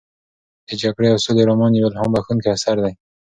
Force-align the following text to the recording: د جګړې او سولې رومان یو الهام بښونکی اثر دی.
د 0.67 0.69
جګړې 0.81 1.07
او 1.13 1.19
سولې 1.25 1.43
رومان 1.49 1.71
یو 1.73 1.89
الهام 1.89 2.09
بښونکی 2.13 2.49
اثر 2.55 2.75
دی. 2.83 2.93